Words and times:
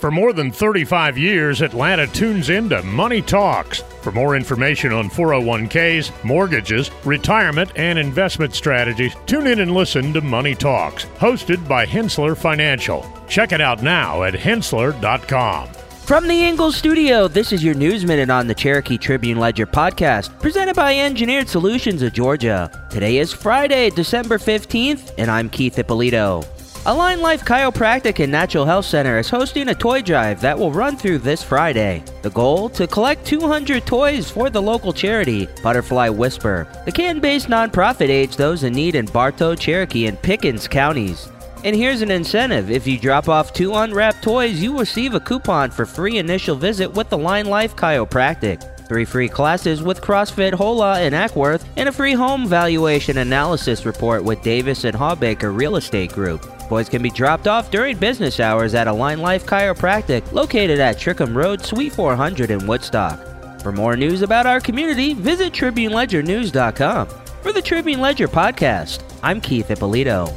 For 0.00 0.10
more 0.10 0.32
than 0.32 0.50
35 0.50 1.18
years, 1.18 1.60
Atlanta 1.60 2.06
tunes 2.06 2.48
into 2.48 2.82
Money 2.84 3.20
Talks. 3.20 3.82
For 4.00 4.10
more 4.10 4.34
information 4.34 4.92
on 4.92 5.10
401ks, 5.10 6.24
mortgages, 6.24 6.90
retirement, 7.04 7.70
and 7.76 7.98
investment 7.98 8.54
strategies, 8.54 9.14
tune 9.26 9.46
in 9.46 9.60
and 9.60 9.74
listen 9.74 10.14
to 10.14 10.22
Money 10.22 10.54
Talks, 10.54 11.04
hosted 11.18 11.68
by 11.68 11.84
Henssler 11.84 12.34
Financial. 12.34 13.04
Check 13.28 13.52
it 13.52 13.60
out 13.60 13.82
now 13.82 14.22
at 14.22 14.32
henssler.com. 14.32 15.68
From 15.68 16.26
the 16.26 16.46
Ingles 16.46 16.76
studio, 16.76 17.28
this 17.28 17.52
is 17.52 17.62
your 17.62 17.74
News 17.74 18.06
Minute 18.06 18.30
on 18.30 18.46
the 18.46 18.54
Cherokee 18.54 18.96
Tribune 18.96 19.38
Ledger 19.38 19.66
podcast, 19.66 20.40
presented 20.40 20.76
by 20.76 20.96
Engineered 20.96 21.46
Solutions 21.50 22.00
of 22.00 22.14
Georgia. 22.14 22.70
Today 22.88 23.18
is 23.18 23.34
Friday, 23.34 23.90
December 23.90 24.38
15th, 24.38 25.12
and 25.18 25.30
I'm 25.30 25.50
Keith 25.50 25.78
Ippolito. 25.78 26.42
AlignLife 26.86 27.40
Chiropractic 27.40 28.20
and 28.20 28.32
Natural 28.32 28.64
Health 28.64 28.86
Center 28.86 29.18
is 29.18 29.28
hosting 29.28 29.68
a 29.68 29.74
toy 29.74 30.00
drive 30.00 30.40
that 30.40 30.58
will 30.58 30.72
run 30.72 30.96
through 30.96 31.18
this 31.18 31.42
Friday. 31.42 32.02
The 32.22 32.30
goal 32.30 32.70
to 32.70 32.86
collect 32.86 33.26
200 33.26 33.84
toys 33.84 34.30
for 34.30 34.48
the 34.48 34.62
local 34.62 34.90
charity, 34.90 35.46
Butterfly 35.62 36.08
Whisper. 36.08 36.66
The 36.86 36.92
can-based 36.92 37.48
nonprofit 37.48 38.08
aids 38.08 38.34
those 38.34 38.62
in 38.62 38.72
need 38.72 38.94
in 38.94 39.04
Bartow, 39.04 39.54
Cherokee, 39.54 40.06
and 40.06 40.20
Pickens 40.22 40.66
counties. 40.66 41.28
And 41.64 41.76
here's 41.76 42.00
an 42.00 42.10
incentive. 42.10 42.70
If 42.70 42.86
you 42.86 42.98
drop 42.98 43.28
off 43.28 43.52
two 43.52 43.74
unwrapped 43.74 44.22
toys, 44.22 44.62
you 44.62 44.78
receive 44.78 45.12
a 45.12 45.20
coupon 45.20 45.70
for 45.70 45.84
free 45.84 46.16
initial 46.16 46.56
visit 46.56 46.90
with 46.90 47.10
the 47.10 47.18
AlignLife 47.18 47.76
Chiropractic. 47.76 48.79
Three 48.90 49.04
free 49.04 49.28
classes 49.28 49.84
with 49.84 50.00
CrossFit 50.00 50.52
Hola 50.52 50.98
and 50.98 51.14
Acworth, 51.14 51.64
and 51.76 51.88
a 51.88 51.92
free 51.92 52.12
home 52.12 52.48
valuation 52.48 53.18
analysis 53.18 53.86
report 53.86 54.24
with 54.24 54.42
Davis 54.42 54.82
and 54.82 54.96
Hawbaker 54.96 55.56
Real 55.56 55.76
Estate 55.76 56.12
Group. 56.12 56.44
Boys 56.68 56.88
can 56.88 57.00
be 57.00 57.10
dropped 57.10 57.46
off 57.46 57.70
during 57.70 57.96
business 57.98 58.40
hours 58.40 58.74
at 58.74 58.88
AlignLife 58.88 59.44
Chiropractic, 59.44 60.32
located 60.32 60.80
at 60.80 60.96
Trickum 60.96 61.36
Road, 61.36 61.64
Suite 61.64 61.92
400 61.92 62.50
in 62.50 62.66
Woodstock. 62.66 63.60
For 63.62 63.70
more 63.70 63.94
news 63.96 64.22
about 64.22 64.46
our 64.46 64.58
community, 64.58 65.14
visit 65.14 65.52
TribuneLedgerNews.com. 65.52 67.06
For 67.42 67.52
the 67.52 67.62
Tribune 67.62 68.00
Ledger 68.00 68.26
podcast, 68.26 69.04
I'm 69.22 69.40
Keith 69.40 69.70
Ippolito. 69.70 70.36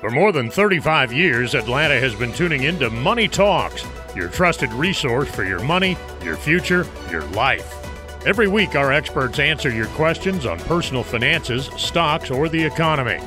For 0.00 0.10
more 0.10 0.32
than 0.32 0.50
35 0.50 1.12
years, 1.12 1.54
Atlanta 1.54 2.00
has 2.00 2.14
been 2.14 2.32
tuning 2.32 2.62
into 2.62 2.88
Money 2.88 3.28
Talks, 3.28 3.84
your 4.14 4.28
trusted 4.28 4.72
resource 4.72 5.28
for 5.30 5.44
your 5.44 5.60
money, 5.60 5.96
your 6.22 6.36
future, 6.36 6.86
your 7.10 7.24
life. 7.26 7.76
Every 8.26 8.48
week, 8.48 8.74
our 8.74 8.92
experts 8.92 9.38
answer 9.38 9.70
your 9.70 9.86
questions 9.88 10.44
on 10.44 10.58
personal 10.60 11.02
finances, 11.02 11.70
stocks, 11.76 12.30
or 12.30 12.48
the 12.48 12.62
economy. 12.62 13.18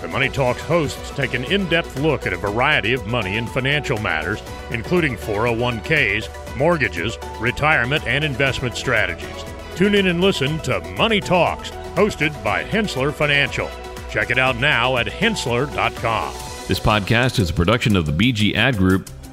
The 0.00 0.08
Money 0.08 0.28
Talks 0.28 0.62
hosts 0.62 1.10
take 1.10 1.34
an 1.34 1.44
in 1.44 1.68
depth 1.68 1.98
look 1.98 2.26
at 2.26 2.32
a 2.32 2.36
variety 2.36 2.92
of 2.92 3.06
money 3.06 3.36
and 3.36 3.48
financial 3.50 3.98
matters, 3.98 4.40
including 4.70 5.16
401ks, 5.16 6.56
mortgages, 6.56 7.18
retirement, 7.40 8.06
and 8.06 8.24
investment 8.24 8.76
strategies. 8.76 9.44
Tune 9.74 9.94
in 9.94 10.06
and 10.06 10.20
listen 10.20 10.58
to 10.60 10.80
Money 10.96 11.20
Talks, 11.20 11.70
hosted 11.96 12.32
by 12.42 12.64
Henssler 12.64 13.12
Financial. 13.12 13.68
Check 14.08 14.30
it 14.30 14.38
out 14.38 14.56
now 14.56 14.96
at 14.96 15.06
henssler.com. 15.06 16.32
This 16.68 16.80
podcast 16.80 17.38
is 17.38 17.50
a 17.50 17.54
production 17.54 17.96
of 17.96 18.06
the 18.06 18.12
BG 18.12 18.54
Ad 18.54 18.76
Group, 18.76 19.10